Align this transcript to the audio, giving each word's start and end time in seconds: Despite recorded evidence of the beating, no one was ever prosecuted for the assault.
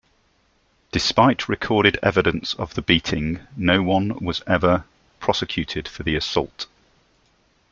Despite 0.91 1.47
recorded 1.47 1.95
evidence 2.01 2.55
of 2.55 2.73
the 2.73 2.81
beating, 2.81 3.41
no 3.55 3.83
one 3.83 4.15
was 4.19 4.41
ever 4.47 4.85
prosecuted 5.19 5.87
for 5.87 6.01
the 6.01 6.15
assault. 6.15 6.65